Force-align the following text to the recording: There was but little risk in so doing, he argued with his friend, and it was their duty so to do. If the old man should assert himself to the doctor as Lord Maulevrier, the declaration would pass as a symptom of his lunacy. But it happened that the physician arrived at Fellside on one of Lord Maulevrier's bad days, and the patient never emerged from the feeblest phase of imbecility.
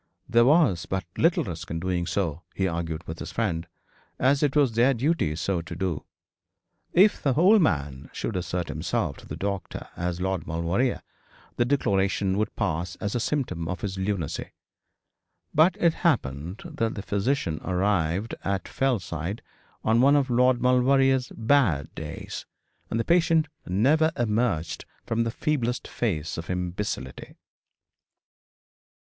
There 0.27 0.45
was 0.45 0.87
but 0.87 1.03
little 1.15 1.43
risk 1.43 1.69
in 1.69 1.79
so 2.07 2.29
doing, 2.31 2.39
he 2.55 2.67
argued 2.67 3.03
with 3.05 3.19
his 3.19 3.31
friend, 3.31 3.67
and 4.17 4.41
it 4.41 4.55
was 4.55 4.71
their 4.71 4.95
duty 4.95 5.35
so 5.35 5.61
to 5.61 5.75
do. 5.75 6.05
If 6.91 7.21
the 7.21 7.35
old 7.35 7.61
man 7.61 8.09
should 8.11 8.35
assert 8.35 8.67
himself 8.69 9.17
to 9.17 9.27
the 9.27 9.35
doctor 9.35 9.87
as 9.95 10.19
Lord 10.19 10.47
Maulevrier, 10.47 11.03
the 11.57 11.65
declaration 11.65 12.35
would 12.39 12.55
pass 12.55 12.95
as 12.95 13.13
a 13.13 13.19
symptom 13.19 13.67
of 13.67 13.81
his 13.81 13.99
lunacy. 13.99 14.53
But 15.53 15.77
it 15.79 15.93
happened 15.93 16.63
that 16.65 16.95
the 16.95 17.03
physician 17.03 17.59
arrived 17.63 18.33
at 18.43 18.67
Fellside 18.67 19.43
on 19.83 20.01
one 20.01 20.15
of 20.15 20.31
Lord 20.31 20.59
Maulevrier's 20.59 21.31
bad 21.35 21.93
days, 21.93 22.47
and 22.89 22.99
the 22.99 23.05
patient 23.05 23.49
never 23.67 24.11
emerged 24.17 24.83
from 25.05 25.25
the 25.25 25.29
feeblest 25.29 25.87
phase 25.87 26.39
of 26.39 26.49
imbecility. 26.49 27.35